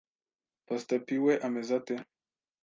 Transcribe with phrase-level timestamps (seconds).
[0.67, 1.95] Pastor P we ameze ate